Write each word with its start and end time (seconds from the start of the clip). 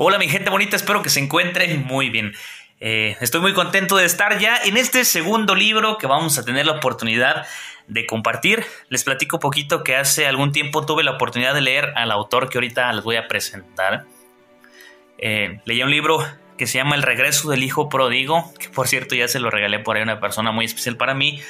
Hola 0.00 0.16
mi 0.20 0.28
gente 0.28 0.48
bonita, 0.48 0.76
espero 0.76 1.02
que 1.02 1.10
se 1.10 1.18
encuentren 1.18 1.84
muy 1.84 2.08
bien. 2.08 2.32
Eh, 2.78 3.16
estoy 3.20 3.40
muy 3.40 3.52
contento 3.52 3.96
de 3.96 4.04
estar 4.04 4.38
ya 4.38 4.56
en 4.56 4.76
este 4.76 5.04
segundo 5.04 5.56
libro 5.56 5.98
que 5.98 6.06
vamos 6.06 6.38
a 6.38 6.44
tener 6.44 6.66
la 6.66 6.74
oportunidad 6.74 7.48
de 7.88 8.06
compartir. 8.06 8.64
Les 8.90 9.02
platico 9.02 9.38
un 9.38 9.40
poquito 9.40 9.82
que 9.82 9.96
hace 9.96 10.28
algún 10.28 10.52
tiempo 10.52 10.86
tuve 10.86 11.02
la 11.02 11.10
oportunidad 11.10 11.52
de 11.52 11.62
leer 11.62 11.94
al 11.96 12.12
autor 12.12 12.48
que 12.48 12.58
ahorita 12.58 12.92
les 12.92 13.02
voy 13.02 13.16
a 13.16 13.26
presentar. 13.26 14.04
Eh, 15.18 15.60
leí 15.64 15.82
un 15.82 15.90
libro 15.90 16.24
que 16.56 16.68
se 16.68 16.78
llama 16.78 16.94
El 16.94 17.02
regreso 17.02 17.50
del 17.50 17.64
hijo 17.64 17.88
pródigo, 17.88 18.52
que 18.56 18.68
por 18.68 18.86
cierto 18.86 19.16
ya 19.16 19.26
se 19.26 19.40
lo 19.40 19.50
regalé 19.50 19.80
por 19.80 19.96
ahí 19.96 20.02
a 20.02 20.04
una 20.04 20.20
persona 20.20 20.52
muy 20.52 20.66
especial 20.66 20.96
para 20.96 21.14
mí. 21.14 21.42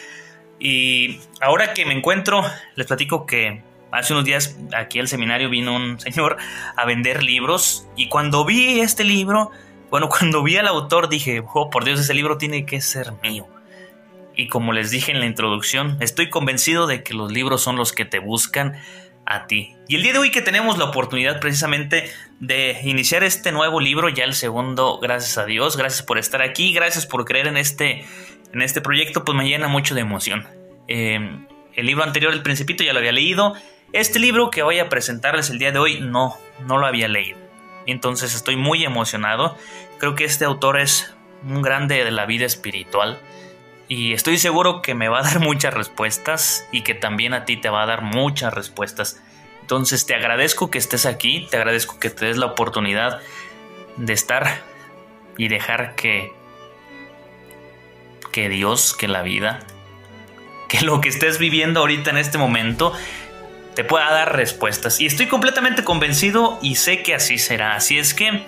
Y 0.58 1.20
ahora 1.42 1.74
que 1.74 1.84
me 1.84 1.92
encuentro, 1.92 2.42
les 2.76 2.86
platico 2.86 3.26
que 3.26 3.62
hace 3.90 4.12
unos 4.12 4.24
días 4.24 4.56
aquí 4.76 4.98
al 4.98 5.08
seminario 5.08 5.48
vino 5.48 5.74
un 5.74 5.98
señor 6.00 6.36
a 6.76 6.84
vender 6.84 7.22
libros 7.22 7.86
y 7.96 8.08
cuando 8.08 8.44
vi 8.44 8.80
este 8.80 9.04
libro, 9.04 9.50
bueno, 9.90 10.08
cuando 10.18 10.42
vi 10.42 10.56
al 10.56 10.66
autor 10.66 11.08
dije, 11.08 11.42
oh, 11.54 11.70
por 11.70 11.84
Dios, 11.84 12.00
ese 12.00 12.14
libro 12.14 12.38
tiene 12.38 12.66
que 12.66 12.80
ser 12.80 13.12
mío. 13.22 13.46
Y 14.36 14.46
como 14.46 14.72
les 14.72 14.90
dije 14.92 15.10
en 15.10 15.18
la 15.18 15.26
introducción, 15.26 15.96
estoy 16.00 16.30
convencido 16.30 16.86
de 16.86 17.02
que 17.02 17.12
los 17.12 17.32
libros 17.32 17.60
son 17.60 17.76
los 17.76 17.92
que 17.92 18.04
te 18.04 18.20
buscan 18.20 18.76
a 19.26 19.46
ti. 19.46 19.74
Y 19.88 19.96
el 19.96 20.02
día 20.04 20.12
de 20.12 20.20
hoy 20.20 20.30
que 20.30 20.42
tenemos 20.42 20.78
la 20.78 20.84
oportunidad 20.84 21.40
precisamente 21.40 22.10
de 22.38 22.78
iniciar 22.84 23.24
este 23.24 23.50
nuevo 23.50 23.80
libro, 23.80 24.08
ya 24.08 24.22
el 24.22 24.34
segundo, 24.34 25.00
gracias 25.00 25.38
a 25.38 25.44
Dios, 25.44 25.76
gracias 25.76 26.02
por 26.02 26.18
estar 26.18 26.40
aquí, 26.40 26.72
gracias 26.72 27.04
por 27.04 27.24
creer 27.24 27.48
en 27.48 27.56
este, 27.56 28.04
en 28.52 28.62
este 28.62 28.80
proyecto, 28.80 29.24
pues 29.24 29.36
me 29.36 29.48
llena 29.48 29.66
mucho 29.66 29.96
de 29.96 30.02
emoción. 30.02 30.46
Eh, 30.86 31.18
el 31.74 31.86
libro 31.86 32.04
anterior, 32.04 32.32
El 32.32 32.42
Principito, 32.42 32.84
ya 32.84 32.92
lo 32.92 33.00
había 33.00 33.12
leído, 33.12 33.54
este 33.92 34.18
libro 34.18 34.50
que 34.50 34.62
voy 34.62 34.78
a 34.78 34.88
presentarles 34.88 35.50
el 35.50 35.58
día 35.58 35.72
de 35.72 35.78
hoy 35.78 36.00
no, 36.00 36.36
no 36.66 36.78
lo 36.78 36.86
había 36.86 37.08
leído. 37.08 37.38
Entonces 37.86 38.34
estoy 38.34 38.56
muy 38.56 38.84
emocionado. 38.84 39.56
Creo 39.98 40.14
que 40.14 40.24
este 40.24 40.44
autor 40.44 40.78
es 40.78 41.14
un 41.42 41.62
grande 41.62 42.04
de 42.04 42.10
la 42.10 42.26
vida 42.26 42.44
espiritual. 42.44 43.18
Y 43.88 44.12
estoy 44.12 44.36
seguro 44.36 44.82
que 44.82 44.94
me 44.94 45.08
va 45.08 45.20
a 45.20 45.22
dar 45.30 45.40
muchas 45.40 45.72
respuestas 45.72 46.68
y 46.70 46.82
que 46.82 46.94
también 46.94 47.32
a 47.32 47.44
ti 47.44 47.56
te 47.56 47.70
va 47.70 47.82
a 47.82 47.86
dar 47.86 48.02
muchas 48.02 48.52
respuestas. 48.52 49.22
Entonces 49.62 50.06
te 50.06 50.14
agradezco 50.14 50.70
que 50.70 50.78
estés 50.78 51.06
aquí, 51.06 51.46
te 51.50 51.56
agradezco 51.56 51.98
que 51.98 52.10
te 52.10 52.26
des 52.26 52.36
la 52.36 52.46
oportunidad 52.46 53.20
de 53.96 54.12
estar 54.12 54.62
y 55.36 55.48
dejar 55.48 55.94
que 55.94 56.32
que 58.32 58.48
Dios, 58.48 58.94
que 58.94 59.08
la 59.08 59.22
vida, 59.22 59.60
que 60.68 60.82
lo 60.82 61.00
que 61.00 61.08
estés 61.08 61.38
viviendo 61.38 61.80
ahorita 61.80 62.10
en 62.10 62.18
este 62.18 62.38
momento 62.38 62.92
te 63.78 63.84
pueda 63.84 64.10
dar 64.10 64.34
respuestas. 64.34 65.00
Y 65.00 65.06
estoy 65.06 65.26
completamente 65.26 65.84
convencido 65.84 66.58
y 66.60 66.74
sé 66.74 67.04
que 67.04 67.14
así 67.14 67.38
será. 67.38 67.76
Así 67.76 67.96
es 67.96 68.12
que, 68.12 68.42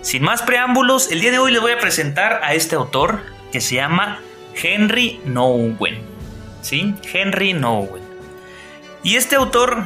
sin 0.00 0.22
más 0.22 0.40
preámbulos, 0.40 1.12
el 1.12 1.20
día 1.20 1.32
de 1.32 1.38
hoy 1.38 1.52
les 1.52 1.60
voy 1.60 1.72
a 1.72 1.78
presentar 1.78 2.40
a 2.42 2.54
este 2.54 2.74
autor 2.74 3.24
que 3.52 3.60
se 3.60 3.74
llama 3.74 4.22
Henry 4.54 5.20
Nowen. 5.26 5.98
¿Sí? 6.62 6.94
Henry 7.12 7.52
Nowen. 7.52 8.02
Y 9.02 9.16
este 9.16 9.36
autor, 9.36 9.84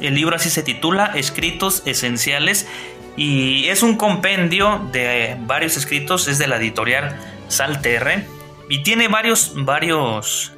el 0.00 0.14
libro 0.14 0.36
así 0.36 0.48
se 0.48 0.62
titula, 0.62 1.12
Escritos 1.14 1.82
Esenciales, 1.84 2.66
y 3.14 3.68
es 3.68 3.82
un 3.82 3.98
compendio 3.98 4.88
de 4.90 5.36
varios 5.40 5.76
escritos, 5.76 6.28
es 6.28 6.38
de 6.38 6.46
la 6.46 6.56
editorial 6.56 7.20
Salterre, 7.48 8.26
y 8.70 8.82
tiene 8.82 9.08
varios, 9.08 9.52
varios 9.54 10.54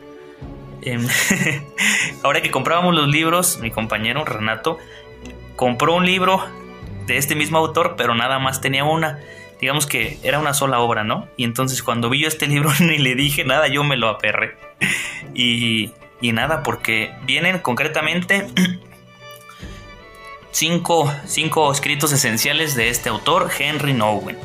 Em, 0.82 1.06
ahora 2.22 2.42
que 2.42 2.50
comprábamos 2.50 2.94
los 2.94 3.08
libros, 3.08 3.58
mi 3.58 3.70
compañero 3.70 4.24
Renato 4.24 4.78
compró 5.56 5.94
un 5.94 6.06
libro 6.06 6.42
de 7.06 7.16
este 7.16 7.34
mismo 7.34 7.58
autor, 7.58 7.94
pero 7.96 8.14
nada 8.14 8.38
más 8.38 8.60
tenía 8.60 8.84
una. 8.84 9.18
Digamos 9.60 9.86
que 9.86 10.18
era 10.22 10.38
una 10.38 10.54
sola 10.54 10.80
obra, 10.80 11.04
¿no? 11.04 11.28
Y 11.36 11.44
entonces 11.44 11.82
cuando 11.82 12.08
vi 12.08 12.20
yo 12.20 12.28
este 12.28 12.46
libro 12.48 12.70
ni 12.80 12.98
le 12.98 13.14
dije 13.14 13.44
nada, 13.44 13.68
yo 13.68 13.84
me 13.84 13.96
lo 13.96 14.08
aperré. 14.08 14.56
Y, 15.34 15.92
y 16.20 16.32
nada, 16.32 16.62
porque 16.62 17.12
vienen 17.24 17.58
concretamente 17.58 18.46
cinco, 20.50 21.12
cinco 21.26 21.70
escritos 21.72 22.12
esenciales 22.12 22.74
de 22.74 22.88
este 22.88 23.08
autor, 23.08 23.50
Henry 23.58 23.92
Nowen. 23.92 24.38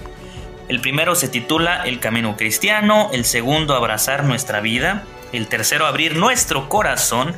El 0.67 0.81
primero 0.81 1.13
se 1.13 1.28
titula 1.28 1.84
El 1.85 2.00
Camino 2.00 2.35
Cristiano, 2.35 3.09
el 3.13 3.23
segundo 3.25 3.75
Abrazar 3.75 4.23
nuestra 4.23 4.62
vida, 4.62 5.03
el 5.38 5.47
tercero 5.47 5.85
abrir 5.85 6.16
nuestro 6.16 6.69
corazón, 6.69 7.35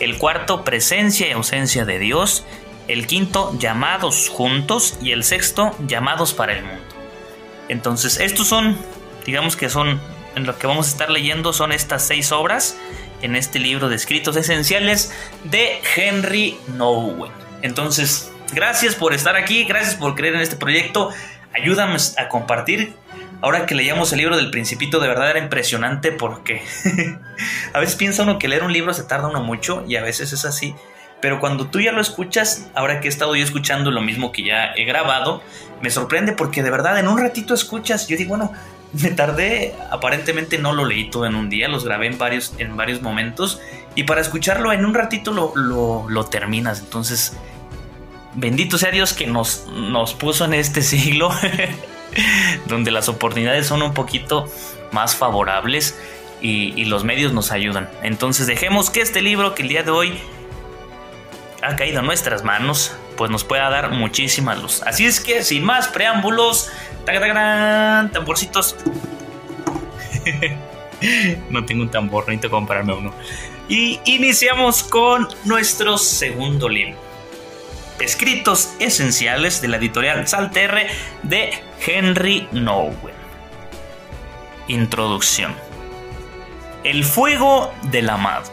el 0.00 0.18
cuarto 0.18 0.64
presencia 0.64 1.28
y 1.28 1.32
ausencia 1.32 1.84
de 1.84 1.98
Dios, 1.98 2.44
el 2.88 3.06
quinto 3.06 3.56
llamados 3.58 4.28
juntos 4.28 4.98
y 5.02 5.12
el 5.12 5.24
sexto 5.24 5.74
llamados 5.86 6.34
para 6.34 6.54
el 6.54 6.64
mundo. 6.64 6.82
Entonces, 7.68 8.18
estos 8.18 8.48
son, 8.48 8.76
digamos 9.26 9.56
que 9.56 9.68
son, 9.68 10.00
en 10.34 10.44
lo 10.44 10.58
que 10.58 10.66
vamos 10.66 10.86
a 10.88 10.90
estar 10.90 11.10
leyendo 11.10 11.52
son 11.52 11.72
estas 11.72 12.06
seis 12.06 12.32
obras 12.32 12.76
en 13.22 13.36
este 13.36 13.58
libro 13.58 13.88
de 13.88 13.96
escritos 13.96 14.36
esenciales 14.36 15.12
de 15.44 15.80
Henry 15.94 16.58
Nowen. 16.76 17.32
Entonces, 17.62 18.32
gracias 18.52 18.94
por 18.94 19.14
estar 19.14 19.36
aquí, 19.36 19.64
gracias 19.64 19.94
por 19.94 20.14
creer 20.14 20.34
en 20.34 20.40
este 20.40 20.56
proyecto, 20.56 21.10
ayúdame 21.54 21.98
a 22.16 22.28
compartir 22.28 22.94
Ahora 23.42 23.64
que 23.64 23.74
leíamos 23.74 24.12
el 24.12 24.18
libro 24.18 24.36
del 24.36 24.50
Principito, 24.50 25.00
de 25.00 25.08
verdad 25.08 25.30
era 25.30 25.38
impresionante 25.38 26.12
porque 26.12 26.62
a 27.72 27.80
veces 27.80 27.96
piensa 27.96 28.22
uno 28.22 28.38
que 28.38 28.48
leer 28.48 28.62
un 28.62 28.72
libro 28.72 28.92
se 28.92 29.04
tarda 29.04 29.28
uno 29.28 29.42
mucho 29.42 29.84
y 29.88 29.96
a 29.96 30.02
veces 30.02 30.32
es 30.32 30.44
así. 30.44 30.74
Pero 31.22 31.40
cuando 31.40 31.66
tú 31.66 31.80
ya 31.80 31.92
lo 31.92 32.00
escuchas, 32.00 32.70
ahora 32.74 33.00
que 33.00 33.08
he 33.08 33.10
estado 33.10 33.34
yo 33.36 33.44
escuchando 33.44 33.90
lo 33.90 34.00
mismo 34.00 34.32
que 34.32 34.44
ya 34.44 34.72
he 34.74 34.84
grabado, 34.84 35.42
me 35.82 35.90
sorprende 35.90 36.32
porque 36.32 36.62
de 36.62 36.70
verdad 36.70 36.98
en 36.98 37.08
un 37.08 37.18
ratito 37.18 37.54
escuchas, 37.54 38.08
yo 38.08 38.16
digo, 38.16 38.36
bueno, 38.36 38.52
me 38.92 39.10
tardé, 39.10 39.74
aparentemente 39.90 40.58
no 40.58 40.72
lo 40.72 40.84
leí 40.84 41.10
todo 41.10 41.26
en 41.26 41.34
un 41.34 41.48
día, 41.48 41.68
los 41.68 41.84
grabé 41.84 42.06
en 42.06 42.18
varios, 42.18 42.54
en 42.58 42.76
varios 42.76 43.00
momentos 43.02 43.60
y 43.94 44.04
para 44.04 44.20
escucharlo 44.20 44.72
en 44.72 44.84
un 44.84 44.94
ratito 44.94 45.32
lo, 45.32 46.06
lo 46.08 46.24
terminas. 46.26 46.80
Entonces, 46.80 47.36
bendito 48.34 48.78
sea 48.78 48.90
Dios 48.90 49.12
que 49.12 49.26
nos, 49.26 49.66
nos 49.68 50.14
puso 50.14 50.44
en 50.44 50.54
este 50.54 50.82
siglo 50.82 51.30
donde 52.66 52.90
las 52.90 53.08
oportunidades 53.08 53.66
son 53.66 53.82
un 53.82 53.94
poquito 53.94 54.46
más 54.92 55.14
favorables 55.14 55.98
y, 56.40 56.84
los 56.86 57.04
medios 57.04 57.32
nos 57.32 57.52
ayudan. 57.52 57.88
Entonces 58.02 58.46
dejemos 58.46 58.90
que 58.90 59.00
este 59.00 59.22
libro 59.22 59.54
que 59.54 59.62
el 59.62 59.68
día 59.68 59.82
de 59.82 59.90
hoy 59.90 60.18
ha 61.62 61.76
caído 61.76 62.00
en 62.00 62.06
nuestras 62.06 62.44
manos, 62.44 62.96
pues 63.16 63.30
nos 63.30 63.44
pueda 63.44 63.68
dar 63.68 63.90
muchísima 63.90 64.54
luz. 64.54 64.82
Así 64.86 65.04
es 65.04 65.20
que 65.20 65.44
sin 65.44 65.64
más 65.64 65.88
preámbulos, 65.88 66.70
tamborcitos. 67.04 68.76
no 71.50 71.64
tengo 71.64 71.82
un 71.82 71.90
tambor, 71.90 72.24
necesito 72.26 72.50
comprarme 72.50 72.94
uno. 72.94 73.12
Y 73.68 74.00
iniciamos 74.04 74.82
con 74.82 75.28
nuestro 75.44 75.98
segundo 75.98 76.68
libro. 76.68 77.09
Escritos 78.00 78.72
esenciales 78.78 79.60
de 79.60 79.68
la 79.68 79.76
editorial 79.76 80.26
Salterre 80.26 80.86
de 81.22 81.50
Henry 81.86 82.48
Nowen. 82.50 83.14
Introducción. 84.68 85.54
El 86.82 87.04
fuego 87.04 87.74
del 87.90 88.08
amado. 88.08 88.50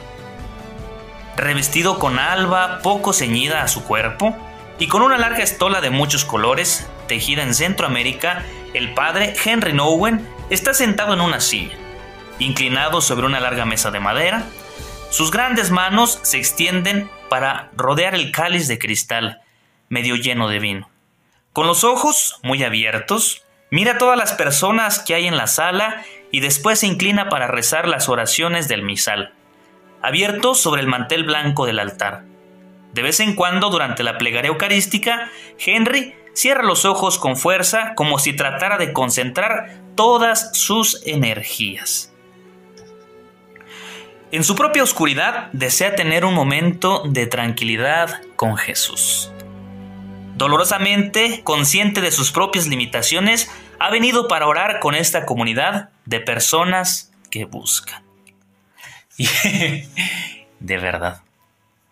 Revestido 1.37 1.97
con 1.97 2.19
alba 2.19 2.79
poco 2.83 3.13
ceñida 3.13 3.63
a 3.63 3.69
su 3.69 3.85
cuerpo 3.85 4.35
y 4.79 4.87
con 4.87 5.01
una 5.01 5.17
larga 5.17 5.43
estola 5.43 5.79
de 5.79 5.91
muchos 5.91 6.25
colores, 6.25 6.85
tejida 7.07 7.43
en 7.43 7.53
Centroamérica, 7.53 8.43
el 8.73 8.93
padre 8.93 9.33
Henry 9.45 9.71
Nowen 9.71 10.27
está 10.49 10.73
sentado 10.73 11.13
en 11.13 11.21
una 11.21 11.39
silla, 11.39 11.77
inclinado 12.39 12.99
sobre 12.99 13.25
una 13.25 13.39
larga 13.39 13.63
mesa 13.63 13.91
de 13.91 14.01
madera. 14.01 14.43
Sus 15.09 15.31
grandes 15.31 15.71
manos 15.71 16.19
se 16.23 16.37
extienden 16.37 17.09
para 17.29 17.69
rodear 17.75 18.15
el 18.15 18.31
cáliz 18.31 18.67
de 18.67 18.79
cristal, 18.79 19.41
medio 19.89 20.15
lleno 20.15 20.49
de 20.49 20.59
vino. 20.59 20.89
Con 21.53 21.67
los 21.67 21.83
ojos 21.83 22.39
muy 22.43 22.63
abiertos, 22.63 23.43
mira 23.71 23.93
a 23.93 23.97
todas 23.97 24.17
las 24.17 24.33
personas 24.33 24.99
que 24.99 25.15
hay 25.15 25.27
en 25.27 25.37
la 25.37 25.47
sala 25.47 26.03
y 26.31 26.39
después 26.39 26.79
se 26.79 26.87
inclina 26.87 27.29
para 27.29 27.47
rezar 27.47 27.87
las 27.87 28.09
oraciones 28.09 28.67
del 28.67 28.83
misal, 28.83 29.33
abierto 30.01 30.55
sobre 30.55 30.81
el 30.81 30.87
mantel 30.87 31.23
blanco 31.23 31.65
del 31.65 31.79
altar. 31.79 32.23
De 32.93 33.01
vez 33.01 33.19
en 33.19 33.35
cuando, 33.35 33.69
durante 33.69 34.03
la 34.03 34.17
plegaria 34.17 34.49
eucarística, 34.49 35.29
Henry 35.59 36.15
cierra 36.33 36.63
los 36.63 36.85
ojos 36.85 37.17
con 37.17 37.35
fuerza 37.35 37.93
como 37.95 38.19
si 38.19 38.33
tratara 38.33 38.77
de 38.77 38.93
concentrar 38.93 39.81
todas 39.95 40.55
sus 40.57 41.01
energías. 41.05 42.13
En 44.29 44.43
su 44.43 44.55
propia 44.55 44.83
oscuridad 44.83 45.49
desea 45.53 45.95
tener 45.95 46.25
un 46.25 46.33
momento 46.33 47.03
de 47.05 47.27
tranquilidad 47.27 48.21
con 48.35 48.57
Jesús. 48.57 49.31
Dolorosamente, 50.35 51.41
consciente 51.45 52.01
de 52.01 52.11
sus 52.11 52.33
propias 52.33 52.67
limitaciones, 52.67 53.49
ha 53.79 53.89
venido 53.89 54.27
para 54.27 54.47
orar 54.47 54.79
con 54.81 54.95
esta 54.95 55.25
comunidad 55.25 55.89
de 56.05 56.19
personas 56.19 57.11
que 57.31 57.45
buscan. 57.45 58.03
de 59.17 60.77
verdad. 60.77 61.21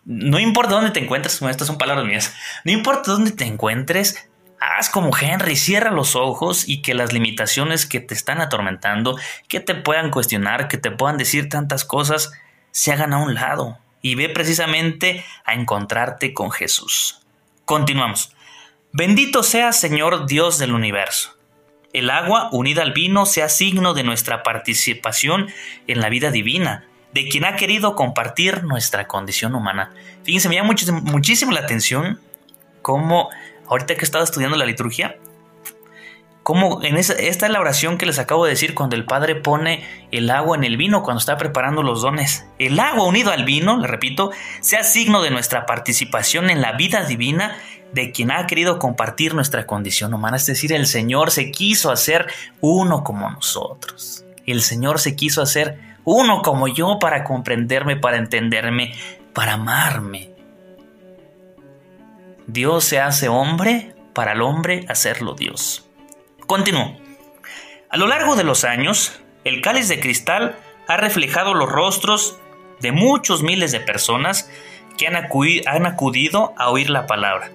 No 0.04 0.38
importa 0.40 0.76
dónde 0.76 0.92
te 0.92 1.00
encuentres, 1.00 1.42
estas 1.42 1.68
son 1.68 1.78
palabras 1.78 2.06
mías, 2.06 2.36
no 2.66 2.72
importa 2.72 3.12
dónde 3.12 3.32
te 3.32 3.46
encuentres, 3.46 4.30
haz 4.60 4.90
como 4.90 5.16
Henry, 5.16 5.56
cierra 5.56 5.92
los 5.92 6.16
ojos 6.16 6.68
y 6.68 6.81
que 6.81 6.94
las 6.94 7.13
limitaciones 7.13 7.86
que 7.86 8.00
te 8.00 8.13
están 8.13 8.42
atormentando, 8.42 9.18
que 9.48 9.60
te 9.60 9.75
puedan 9.75 10.12
cuestionar, 10.12 10.68
que 10.68 10.78
te 10.78 10.92
puedan 10.92 11.18
decir 11.18 11.50
tantas 11.50 11.86
cosas, 11.86 12.31
se 12.72 12.92
hagan 12.92 13.13
a 13.13 13.18
un 13.18 13.34
lado 13.34 13.78
y 14.02 14.16
ve 14.16 14.30
precisamente 14.30 15.25
a 15.46 15.54
encontrarte 15.54 16.34
con 16.34 16.52
Jesús. 16.52 17.22
Continuamos. 17.66 18.36
Bendito 18.92 19.44
sea 19.44 19.74
Señor 19.74 20.28
Dios 20.28 20.58
del 20.58 20.74
universo. 20.74 21.36
El 21.92 22.10
agua 22.10 22.50
unida 22.51 22.81
al 22.81 22.92
vino 22.92 23.25
sea 23.25 23.50
signo 23.50 23.94
de 23.94 24.04
nuestra 24.04 24.44
participación 24.44 25.48
en 25.88 26.01
la 26.01 26.10
vida 26.10 26.30
divina, 26.30 26.86
de 27.13 27.30
quien 27.30 27.46
ha 27.46 27.56
querido 27.56 27.96
compartir 27.96 28.63
nuestra 28.63 29.08
condición 29.08 29.56
humana. 29.56 29.94
Fíjense, 30.24 30.50
me 30.50 30.56
llama 30.56 30.75
muchísimo, 31.01 31.54
la 31.54 31.62
atención 31.62 32.19
cómo, 32.81 33.30
ahorita 33.68 33.96
que 33.96 34.02
he 34.02 34.04
estado 34.04 34.24
estudiando 34.24 34.58
la 34.58 34.66
liturgia, 34.66 35.18
cómo 36.46 36.84
en 36.84 36.98
esta 36.98 37.14
es 37.14 37.42
la 37.42 37.60
oración 37.60 37.98
que 37.98 38.06
les 38.06 38.20
acabo 38.20 38.46
de 38.46 38.52
decir 38.52 38.76
cuando 38.76 38.96
el 38.96 39.06
Padre 39.06 39.34
pone 39.34 39.84
el 40.12 40.30
agua 40.30 40.56
en 40.56 40.64
el 40.64 40.78
vino, 40.78 41.02
cuando 41.02 41.20
está 41.20 41.38
preparando 41.38 41.82
los 41.82 42.04
dones. 42.04 42.46
El 42.60 42.80
agua 42.80 43.06
unido 43.06 43.32
al 43.32 43.46
vino, 43.46 43.78
le 43.78 43.88
repito, 43.88 44.32
sea 44.62 44.84
signo 44.84 45.24
de 45.24 45.32
nuestra 45.32 45.66
participación 45.66 46.52
en 46.52 46.62
la 46.62 46.74
vida 46.74 47.04
divina 47.04 47.58
de 47.94 48.12
quien 48.12 48.30
ha 48.30 48.46
querido 48.46 48.78
compartir 48.78 49.34
nuestra 49.34 49.66
condición 49.66 50.14
humana. 50.14 50.38
Es 50.38 50.46
decir, 50.46 50.72
el 50.72 50.86
Señor 50.86 51.32
se 51.32 51.50
quiso 51.50 51.92
hacer 51.92 52.28
uno 52.62 53.04
como 53.04 53.28
nosotros. 53.30 54.24
El 54.46 54.62
Señor 54.62 55.00
se 55.00 55.16
quiso 55.16 55.42
hacer 55.42 55.80
uno 56.04 56.44
como 56.44 56.68
yo 56.68 57.00
para 57.00 57.24
comprenderme, 57.24 57.96
para 57.96 58.18
entenderme, 58.18 58.94
para 59.34 59.54
amarme. 59.54 60.35
Dios 62.48 62.84
se 62.84 63.00
hace 63.00 63.28
hombre 63.28 63.96
para 64.14 64.34
el 64.34 64.42
hombre 64.42 64.86
hacerlo 64.88 65.36
Dios. 65.36 65.88
Continúo. 66.48 66.98
A 67.90 67.98
lo 67.98 68.08
largo 68.08 68.36
de 68.36 68.44
los 68.44 68.64
años, 68.64 69.20
el 69.44 69.62
cáliz 69.62 69.88
de 69.88 70.00
cristal 70.00 70.58
ha 70.88 70.98
reflejado 70.98 71.54
los 71.54 71.70
rostros 71.70 72.38
de 72.80 72.92
muchos 72.92 73.42
miles 73.42 73.72
de 73.72 73.80
personas 73.80 74.50
que 74.98 75.08
han, 75.08 75.86
acudido 75.86 76.54
a 76.58 76.70
oír 76.70 76.90
la 76.90 77.08
palabra 77.08 77.52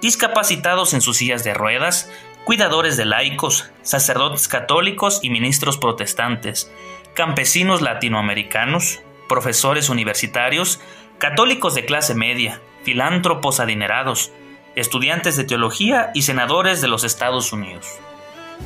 discapacitados 0.00 0.94
en 0.94 1.00
sus 1.00 1.18
sillas 1.18 1.44
de 1.44 1.54
ruedas, 1.54 2.10
cuidadores 2.44 2.96
de 2.96 3.04
laicos, 3.04 3.70
sacerdotes 3.82 4.48
católicos 4.48 5.20
y 5.22 5.30
ministros 5.30 5.78
protestantes, 5.78 6.70
campesinos 7.14 7.82
latinoamericanos, 7.82 9.00
profesores 9.28 9.88
universitarios, 9.88 10.80
católicos 11.18 11.74
de 11.74 11.84
clase 11.84 12.14
media, 12.14 12.60
filántropos 12.82 13.60
adinerados, 13.60 14.32
estudiantes 14.74 15.36
de 15.36 15.44
teología 15.44 16.10
y 16.14 16.22
senadores 16.22 16.80
de 16.80 16.88
los 16.88 17.04
Estados 17.04 17.52
Unidos. 17.52 17.86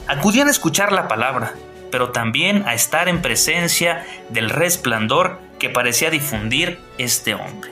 Acudían 0.06 0.48
a 0.48 0.50
escuchar 0.50 0.92
la 0.92 1.08
palabra, 1.08 1.54
pero 1.90 2.10
también 2.10 2.64
a 2.66 2.74
estar 2.74 3.08
en 3.08 3.22
presencia 3.22 4.04
del 4.28 4.50
resplandor 4.50 5.38
que 5.58 5.70
parecía 5.70 6.10
difundir 6.10 6.78
este 6.98 7.34
hombre. 7.34 7.70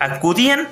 Acudían 0.00 0.68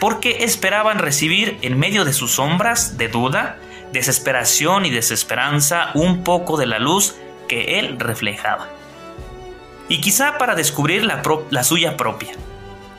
porque 0.00 0.44
esperaban 0.44 0.98
recibir 0.98 1.58
en 1.62 1.78
medio 1.78 2.04
de 2.04 2.12
sus 2.12 2.32
sombras 2.32 2.98
de 2.98 3.08
duda, 3.08 3.58
desesperación 3.92 4.86
y 4.86 4.90
desesperanza 4.90 5.90
un 5.94 6.24
poco 6.24 6.56
de 6.56 6.66
la 6.66 6.78
luz 6.78 7.16
que 7.48 7.78
él 7.78 7.98
reflejaba. 7.98 8.68
Y 9.88 10.00
quizá 10.00 10.38
para 10.38 10.54
descubrir 10.54 11.04
la, 11.04 11.64
suya 11.64 11.96
propia. 11.96 12.32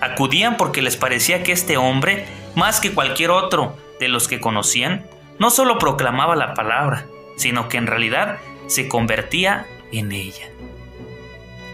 Acudían 0.01 0.57
porque 0.57 0.81
les 0.81 0.97
parecía 0.97 1.43
que 1.43 1.51
este 1.51 1.77
hombre, 1.77 2.25
más 2.55 2.79
que 2.79 2.93
cualquier 2.93 3.31
otro 3.31 3.75
de 3.99 4.07
los 4.07 4.27
que 4.27 4.39
conocían, 4.39 5.05
no 5.39 5.49
solo 5.49 5.79
proclamaba 5.79 6.35
la 6.35 6.53
palabra, 6.53 7.05
sino 7.37 7.69
que 7.69 7.77
en 7.77 7.87
realidad 7.87 8.37
se 8.67 8.87
convertía 8.87 9.65
en 9.91 10.11
ella. 10.11 10.47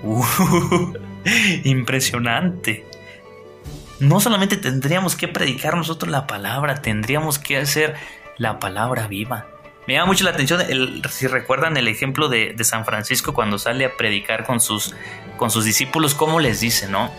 Uh, 0.04 0.94
impresionante 1.64 2.86
no 4.02 4.20
solamente 4.20 4.58
tendríamos 4.58 5.16
que 5.16 5.28
predicar 5.28 5.78
nosotros 5.78 6.12
la 6.12 6.26
palabra, 6.26 6.82
tendríamos 6.82 7.38
que 7.38 7.58
hacer 7.58 7.96
la 8.38 8.58
palabra 8.60 9.08
viva. 9.08 9.46
Me 9.88 9.96
llama 9.96 10.08
mucho 10.08 10.24
la 10.24 10.32
atención, 10.32 10.62
si 11.10 11.28
recuerdan 11.28 11.76
el 11.76 11.88
ejemplo 11.88 12.30
de, 12.30 12.56
San 12.64 12.86
Francisco 12.86 13.34
cuando 13.34 13.58
sale 13.58 13.86
a 13.86 13.98
predicar 13.98 14.46
con 14.46 14.60
sus, 14.60 14.94
con 15.38 15.50
sus 15.50 15.66
discípulos, 15.66 16.14
¿cómo 16.14 16.40
les 16.40 16.60
dice, 16.60 16.88
no? 16.88 17.12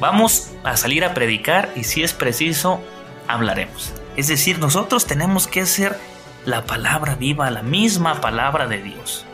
Vamos 0.00 0.50
a 0.64 0.76
salir 0.76 1.04
a 1.04 1.14
predicar 1.14 1.70
y 1.76 1.84
si 1.84 2.02
es 2.02 2.12
preciso, 2.12 2.80
hablaremos. 3.28 3.92
Es 4.16 4.26
decir, 4.26 4.58
nosotros 4.58 5.06
tenemos 5.06 5.46
que 5.46 5.60
hacer 5.60 5.96
la 6.44 6.66
palabra 6.66 7.14
viva, 7.14 7.50
la 7.50 7.62
misma 7.62 8.20
palabra 8.20 8.66
de 8.66 8.82
Dios. 8.82 9.24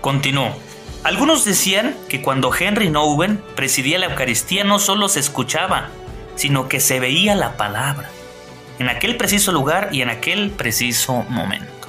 Continúo. 0.00 0.56
Algunos 1.02 1.44
decían 1.44 1.94
que 2.08 2.22
cuando 2.22 2.54
Henry 2.54 2.88
Nouwen 2.88 3.42
presidía 3.54 3.98
la 3.98 4.06
Eucaristía 4.06 4.64
no 4.64 4.78
solo 4.78 5.08
se 5.08 5.20
escuchaba, 5.20 5.90
sino 6.36 6.68
que 6.68 6.80
se 6.80 6.98
veía 6.98 7.34
la 7.34 7.58
palabra, 7.58 8.08
en 8.78 8.88
aquel 8.88 9.16
preciso 9.16 9.52
lugar 9.52 9.88
y 9.92 10.02
en 10.02 10.10
aquel 10.10 10.50
preciso 10.50 11.24
momento. 11.28 11.88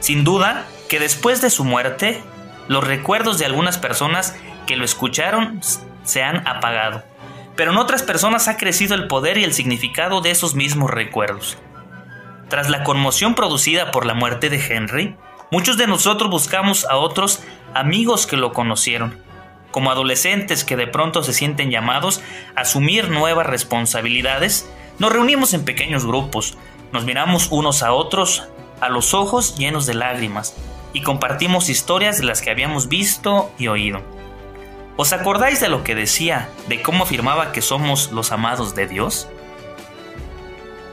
Sin 0.00 0.24
duda 0.24 0.66
que 0.88 1.00
después 1.00 1.40
de 1.40 1.50
su 1.50 1.64
muerte, 1.64 2.22
los 2.68 2.84
recuerdos 2.84 3.38
de 3.38 3.46
algunas 3.46 3.78
personas 3.78 4.36
que 4.66 4.76
lo 4.76 4.84
escucharon 4.84 5.60
se 6.04 6.22
han 6.22 6.46
apagado, 6.46 7.02
pero 7.56 7.72
en 7.72 7.78
otras 7.78 8.02
personas 8.02 8.48
ha 8.48 8.56
crecido 8.56 8.94
el 8.94 9.08
poder 9.08 9.38
y 9.38 9.44
el 9.44 9.52
significado 9.52 10.20
de 10.20 10.30
esos 10.30 10.54
mismos 10.54 10.90
recuerdos. 10.90 11.58
Tras 12.48 12.68
la 12.68 12.84
conmoción 12.84 13.34
producida 13.34 13.90
por 13.90 14.06
la 14.06 14.14
muerte 14.14 14.50
de 14.50 14.64
Henry, 14.64 15.16
muchos 15.50 15.76
de 15.76 15.86
nosotros 15.86 16.30
buscamos 16.30 16.84
a 16.84 16.96
otros 16.96 17.42
amigos 17.74 18.26
que 18.26 18.36
lo 18.36 18.52
conocieron, 18.52 19.18
como 19.70 19.90
adolescentes 19.90 20.64
que 20.64 20.76
de 20.76 20.86
pronto 20.86 21.22
se 21.22 21.32
sienten 21.32 21.70
llamados 21.70 22.20
a 22.54 22.60
asumir 22.60 23.08
nuevas 23.08 23.46
responsabilidades, 23.46 24.70
nos 24.98 25.12
reunimos 25.12 25.54
en 25.54 25.64
pequeños 25.64 26.06
grupos, 26.06 26.56
nos 26.92 27.04
miramos 27.04 27.48
unos 27.50 27.82
a 27.82 27.92
otros 27.92 28.44
a 28.80 28.88
los 28.88 29.14
ojos 29.14 29.56
llenos 29.56 29.86
de 29.86 29.94
lágrimas 29.94 30.54
y 30.92 31.02
compartimos 31.02 31.68
historias 31.68 32.18
de 32.18 32.24
las 32.24 32.42
que 32.42 32.50
habíamos 32.50 32.88
visto 32.88 33.50
y 33.58 33.68
oído. 33.68 34.02
¿Os 34.96 35.12
acordáis 35.12 35.60
de 35.60 35.68
lo 35.68 35.82
que 35.82 35.94
decía, 35.94 36.48
de 36.68 36.80
cómo 36.82 37.02
afirmaba 37.04 37.50
que 37.50 37.62
somos 37.62 38.12
los 38.12 38.30
amados 38.30 38.74
de 38.76 38.86
Dios? 38.86 39.28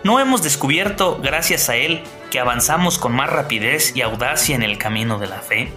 ¿No 0.04 0.20
hemos 0.20 0.42
descubierto, 0.42 1.20
gracias 1.22 1.70
a 1.70 1.76
Él, 1.76 2.02
que 2.32 2.40
avanzamos 2.40 2.98
con 2.98 3.12
más 3.12 3.30
rapidez 3.30 3.96
y 3.96 4.02
audacia 4.02 4.56
en 4.56 4.64
el 4.64 4.80
camino 4.80 5.20
de 5.20 5.28
la 5.28 5.40
fe? 5.40 5.72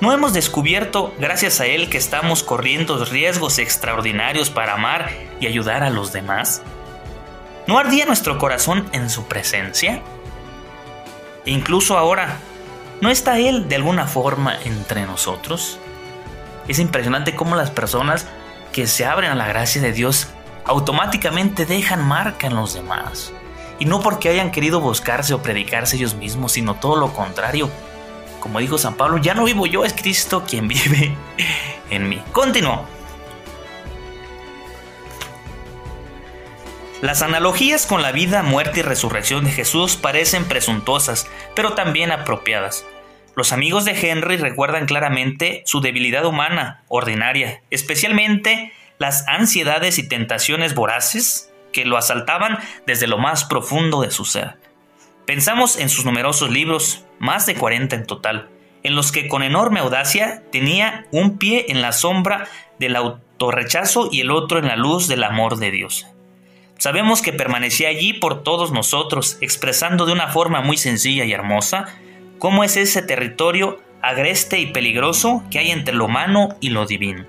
¿No 0.00 0.12
hemos 0.12 0.32
descubierto, 0.32 1.12
gracias 1.18 1.60
a 1.60 1.66
Él, 1.66 1.90
que 1.90 1.98
estamos 1.98 2.44
corriendo 2.44 3.04
riesgos 3.04 3.58
extraordinarios 3.58 4.50
para 4.50 4.74
amar 4.74 5.10
y 5.40 5.46
ayudar 5.46 5.82
a 5.82 5.90
los 5.90 6.12
demás? 6.12 6.62
¿No 7.72 7.78
ardía 7.78 8.04
nuestro 8.04 8.36
corazón 8.36 8.86
en 8.92 9.08
su 9.08 9.24
presencia? 9.24 10.02
E 11.46 11.52
incluso 11.52 11.96
ahora, 11.96 12.36
¿no 13.00 13.08
está 13.08 13.38
Él 13.38 13.66
de 13.66 13.76
alguna 13.76 14.06
forma 14.06 14.58
entre 14.66 15.06
nosotros? 15.06 15.78
Es 16.68 16.78
impresionante 16.78 17.34
cómo 17.34 17.56
las 17.56 17.70
personas 17.70 18.26
que 18.72 18.86
se 18.86 19.06
abren 19.06 19.30
a 19.30 19.34
la 19.36 19.46
gracia 19.46 19.80
de 19.80 19.92
Dios 19.92 20.28
automáticamente 20.66 21.64
dejan 21.64 22.06
marca 22.06 22.46
en 22.46 22.56
los 22.56 22.74
demás. 22.74 23.32
Y 23.78 23.86
no 23.86 24.00
porque 24.00 24.28
hayan 24.28 24.50
querido 24.50 24.82
buscarse 24.82 25.32
o 25.32 25.42
predicarse 25.42 25.96
ellos 25.96 26.14
mismos, 26.14 26.52
sino 26.52 26.74
todo 26.74 26.96
lo 26.96 27.14
contrario, 27.14 27.70
como 28.40 28.58
dijo 28.58 28.76
San 28.76 28.96
Pablo, 28.96 29.16
ya 29.16 29.32
no 29.32 29.44
vivo 29.44 29.64
yo, 29.64 29.86
es 29.86 29.94
Cristo 29.94 30.44
quien 30.46 30.68
vive 30.68 31.16
en 31.88 32.06
mí. 32.06 32.22
Continuó. 32.32 32.84
Las 37.02 37.20
analogías 37.20 37.84
con 37.84 38.00
la 38.00 38.12
vida, 38.12 38.44
muerte 38.44 38.78
y 38.78 38.82
resurrección 38.84 39.44
de 39.44 39.50
Jesús 39.50 39.96
parecen 39.96 40.44
presuntuosas, 40.44 41.28
pero 41.56 41.72
también 41.72 42.12
apropiadas. 42.12 42.86
Los 43.34 43.50
amigos 43.50 43.84
de 43.84 43.90
Henry 43.90 44.36
recuerdan 44.36 44.86
claramente 44.86 45.64
su 45.66 45.80
debilidad 45.80 46.24
humana, 46.24 46.84
ordinaria, 46.86 47.60
especialmente 47.70 48.72
las 48.98 49.26
ansiedades 49.26 49.98
y 49.98 50.06
tentaciones 50.06 50.76
voraces 50.76 51.52
que 51.72 51.84
lo 51.84 51.96
asaltaban 51.96 52.58
desde 52.86 53.08
lo 53.08 53.18
más 53.18 53.44
profundo 53.46 54.02
de 54.02 54.12
su 54.12 54.24
ser. 54.24 54.58
Pensamos 55.26 55.80
en 55.80 55.88
sus 55.88 56.04
numerosos 56.04 56.50
libros, 56.50 57.04
más 57.18 57.46
de 57.46 57.56
40 57.56 57.96
en 57.96 58.06
total, 58.06 58.48
en 58.84 58.94
los 58.94 59.10
que 59.10 59.26
con 59.26 59.42
enorme 59.42 59.80
audacia 59.80 60.44
tenía 60.52 61.08
un 61.10 61.38
pie 61.38 61.66
en 61.68 61.82
la 61.82 61.90
sombra 61.90 62.46
del 62.78 62.94
autorrechazo 62.94 64.08
y 64.12 64.20
el 64.20 64.30
otro 64.30 64.60
en 64.60 64.68
la 64.68 64.76
luz 64.76 65.08
del 65.08 65.24
amor 65.24 65.56
de 65.56 65.72
Dios. 65.72 66.06
Sabemos 66.82 67.22
que 67.22 67.32
permanecía 67.32 67.90
allí 67.90 68.12
por 68.12 68.42
todos 68.42 68.72
nosotros, 68.72 69.38
expresando 69.40 70.04
de 70.04 70.14
una 70.14 70.26
forma 70.26 70.62
muy 70.62 70.76
sencilla 70.76 71.24
y 71.24 71.32
hermosa 71.32 71.86
cómo 72.40 72.64
es 72.64 72.76
ese 72.76 73.02
territorio 73.02 73.80
agreste 74.02 74.58
y 74.58 74.72
peligroso 74.72 75.44
que 75.48 75.60
hay 75.60 75.70
entre 75.70 75.94
lo 75.94 76.06
humano 76.06 76.56
y 76.58 76.70
lo 76.70 76.84
divino. 76.84 77.24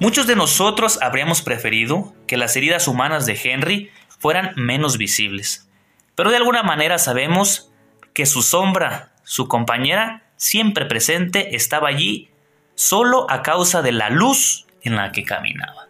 Muchos 0.00 0.26
de 0.26 0.34
nosotros 0.34 0.98
habríamos 1.00 1.42
preferido 1.42 2.12
que 2.26 2.36
las 2.36 2.56
heridas 2.56 2.88
humanas 2.88 3.24
de 3.24 3.38
Henry 3.40 3.92
fueran 4.18 4.52
menos 4.56 4.98
visibles, 4.98 5.68
pero 6.16 6.30
de 6.30 6.38
alguna 6.38 6.64
manera 6.64 6.98
sabemos 6.98 7.70
que 8.14 8.26
su 8.26 8.42
sombra, 8.42 9.12
su 9.22 9.46
compañera, 9.46 10.24
siempre 10.36 10.86
presente, 10.86 11.54
estaba 11.54 11.86
allí 11.86 12.30
solo 12.74 13.30
a 13.30 13.44
causa 13.44 13.80
de 13.80 13.92
la 13.92 14.10
luz 14.10 14.66
en 14.82 14.96
la 14.96 15.12
que 15.12 15.22
caminaba. 15.22 15.86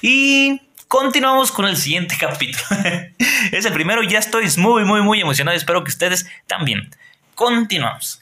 Y 0.00 0.62
continuamos 0.92 1.50
con 1.50 1.64
el 1.64 1.78
siguiente 1.78 2.16
capítulo. 2.20 2.62
es 3.50 3.64
el 3.64 3.72
primero, 3.72 4.02
ya 4.02 4.18
estoy 4.18 4.46
muy, 4.58 4.84
muy, 4.84 5.00
muy 5.00 5.22
emocionado. 5.22 5.56
Espero 5.56 5.82
que 5.84 5.88
ustedes 5.88 6.26
también. 6.46 6.90
Continuamos. 7.34 8.21